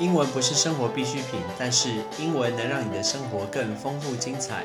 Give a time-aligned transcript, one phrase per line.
[0.00, 4.64] 英文不是生活必需品，但是英文能让你的生活更丰富精彩。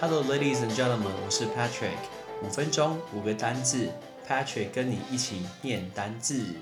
[0.00, 1.98] Hello, ladies and gentlemen，我是 Patrick。
[2.44, 3.88] 五分钟，五个单字
[4.24, 6.54] ，Patrick 跟你一起念单字。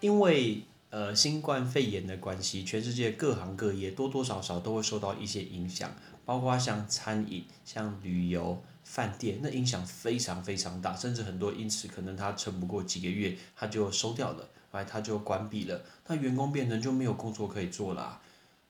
[0.00, 5.90] 因为呃新冠肺炎的关系，全世界各行各业多多少少都会受到一些影响，
[6.26, 14.46] 包括像餐饮、像旅游、饭店，那影响非常非常大，甚至很多因此可能他撑不过几个月，他就收掉了。
[14.70, 18.20] 哎，他就关闭了，那员工变成就没有工作可以做了。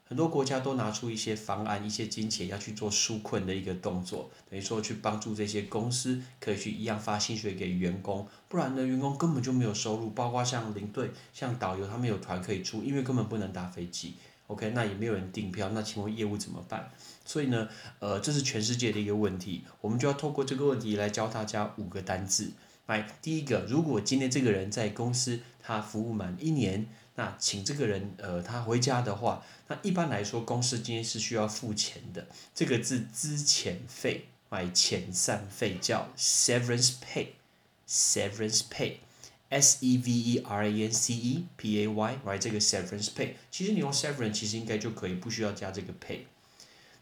[0.09, 10.11] 很多国家都拿出一些方案、一些金钱要去做纾困的一个动作，等于说去帮助这些公司可以去一样发薪水给员工，不然呢，员工根本就没有收入。
[10.11, 14.15] 包括像领队、像导游，他们有团可以出，因为根本不能搭飞机。
[14.49, 16.91] OK，那也没有人订票，那请问业务怎么办？
[17.25, 17.69] 所以呢，
[18.01, 22.51] 呃，这是全世界的一个问题，我们就要透过这个问题来教大家五个单字。
[22.91, 32.27] 来，第一个，如果今天这个人在公司他服务满一年，那请这个人呃他回家的话，那一般来说公司今天是需要付钱的。
[32.53, 43.11] 这个字资遣费，买遣散费叫 severance pay，severance pay，s e v e r a n c e p a y，来这个 severance
[43.11, 46.23] pay，其实你用 severance 其实应该就可以，不需要加这个 pay。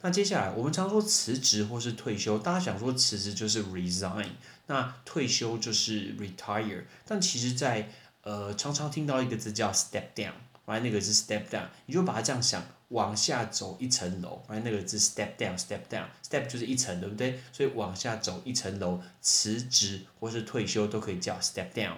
[0.00, 4.28] 那接下来我们常说辞职或是退休，大家想说辞职就是 resign，
[4.66, 7.90] 那退休就是 retire，但其实，在
[8.22, 14.40] 呃常常听到一个字叫 step down，发现那个是 step down，你就把它这样想，往下走一层楼。
[14.46, 17.40] 发现那个字 step down，step down，step 就是一层，对不对？
[17.52, 21.96] 所以往下走一层楼，辞职或是退休都可以叫 step down。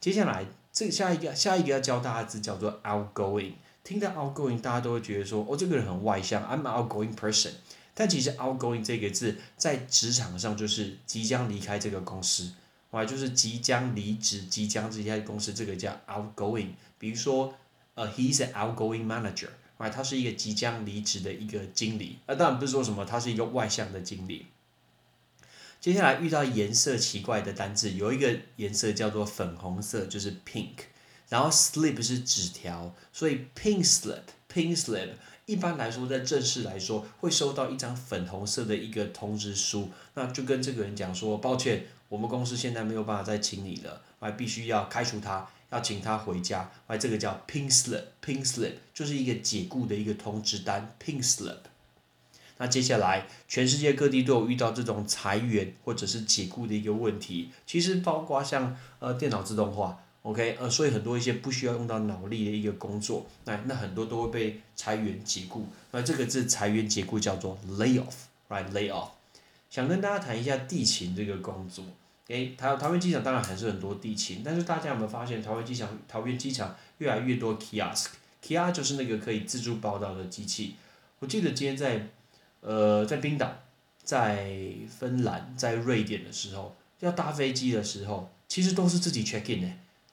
[0.00, 3.52] 接下来这下一个下一个要教大家的字叫做 outgoing。
[3.84, 7.50] 听到 outgoing，大家都会觉得说，哦，这个人很外向，I'm outgoing person。
[7.94, 12.52] 但其实 outgoing 这个字在职场上就是即将离开这个公司，
[12.92, 16.68] 哇，就是即将离职、即将离开公司，这个叫 outgoing。
[16.98, 17.54] 比如说，
[17.94, 19.48] 呃，he's an outgoing manager，
[19.78, 22.18] 哇，他是一个即将离职的一个经理。
[22.26, 24.46] 啊，当然不是说什么他是一个外向的经理。
[25.80, 30.84] 接下来遇到颜色奇怪的单字，有一个颜色叫做粉红色，就是 pink。
[31.32, 35.12] 然后 slip 是纸条，所以 pink slip，pink slip
[35.46, 51.60] 一般来说在正式来说会收到一张粉红色的一个通知书，那就跟这个人讲说，抱歉，我们公司现在没有办法再请你了，还必须要开除他，要请他回家，哎，这个叫 pink slip，pink slip 就是一个解雇的一个通知单，pink slip。
[52.58, 59.98] 那接下来全世界各地都有遇到这种裁员或者是解雇的一个问题，其实包括像呃电脑自动化。
[60.22, 65.66] OK，呃，所以很多一些不需要用到脑力的一个工作，那那很多都会被裁员解雇。
[65.90, 69.08] 那这个字裁员解雇叫做 lay off，right？lay off。
[69.68, 71.84] 想跟大家谈一下地勤这个工作。
[72.28, 80.76] 诶，台桃园机场当然还是很多地勤，但是大家有没有发现桃园机场桃园机场越来越多 kiosk？kiosk 就是那个可以自助报到的机器。
[81.18, 82.08] 我记得今天在
[82.60, 83.52] 呃在冰岛、
[84.04, 89.68] 在芬兰、在瑞典的时候，要搭飞机的时候，其实都是自己 check in 的。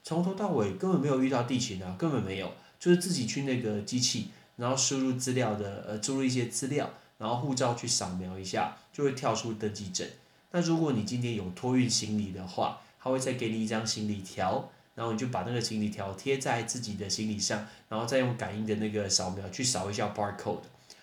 [0.09, 6.89] 从头到尾根本没有遇到地勤啊，根本没有，就是自己去那个机器，然后输入资料的，呃，输入一些资料，
[7.19, 10.07] 然后护照去扫描一下，就会跳出登记证。
[10.49, 20.61] 那如果你今天有托运行李的话，他会再给你一张行李条，然后你就把那个行李条贴在自己的行李上，然后再用感应的那个扫描去扫一下 barcode，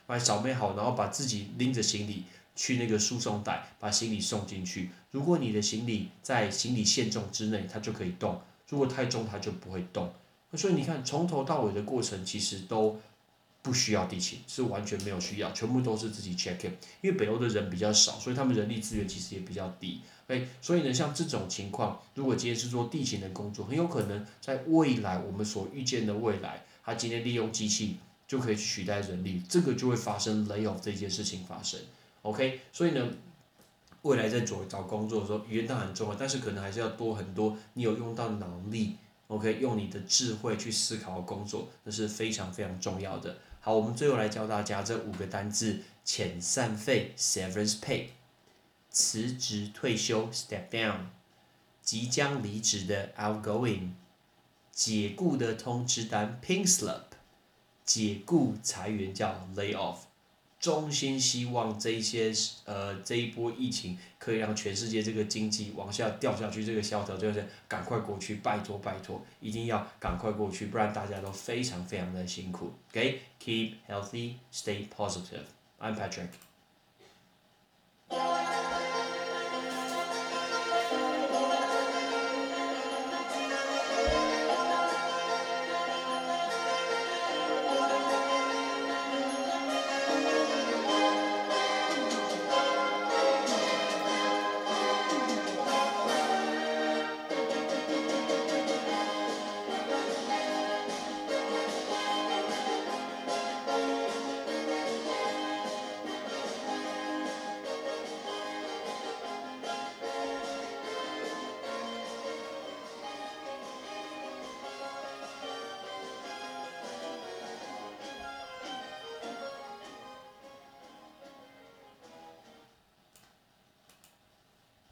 [0.08, 2.24] 把扫描好，然后把自己拎着行李
[2.56, 4.90] 去那个输送带，把行李送进去。
[5.12, 8.40] 如果你的行李在行李限重之内，它就可以动。
[8.68, 10.12] 如果太重，它就不会动。
[10.54, 12.98] 所以你看，从头到尾的过程其实都
[13.62, 16.76] 不需要地勤，是完全没有需要，全部都是自己 check in。
[17.02, 20.00] 因为北欧的人比较少，所以他们人力资源其实也比较低。
[20.28, 27.96] 哎，所以呢，像这种情况，如果今天是做地勤的工作，很有可能在未来我们所预见的未来，他今天利用机器
[28.26, 31.78] 就可以取代人力，这个就会发生 lay off 这件事情发生。
[32.22, 33.08] OK，所以呢。
[34.06, 43.38] 未来在找找工作的时候，语言当然很重要，但是可能还是要多很多你有用到能力，OK，用你的智慧去思考工作，那是非常非常重要的。
[43.60, 48.10] 好，我们最后来教大家这五个单字：遣散费 （severance pay）、
[48.90, 51.06] 辞职退休 （step down）、
[51.82, 53.90] 即将离职的 （outgoing）、
[54.70, 57.02] 解雇的通知单 （pink slip）、
[57.84, 59.96] 解雇裁员叫 lay off。
[60.66, 62.32] 衷心希望这一些
[62.64, 72.72] 呃这一波疫情可以让全世界这个经济往下掉下去，这个萧条就是赶快过去，拜托拜托，一定要赶快过去，不然大家都非常非常的辛苦。
[72.90, 75.46] OK，keep healthy, stay positive.
[75.78, 76.30] I'm Patrick.